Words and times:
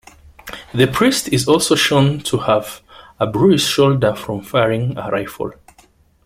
The 0.73 0.87
priest 0.87 1.27
is 1.27 1.47
also 1.47 1.75
shown 1.75 2.21
to 2.21 2.39
have 2.39 2.81
a 3.19 3.27
bruised 3.27 3.67
shoulder 3.69 4.15
from 4.15 4.41
firing 4.41 4.97
a 4.97 5.11
rifle. 5.11 5.51